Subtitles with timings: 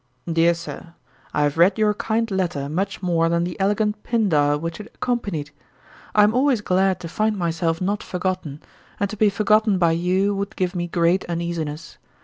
[0.25, 0.95] 'DEAR SIR,
[1.31, 5.51] 'I have read your kind letter much more than the elegant Pindar which it accompanied.
[6.15, 8.63] I am always glad to find myself not forgotten;
[8.99, 11.99] and to be forgotten by you would give me great uneasiness.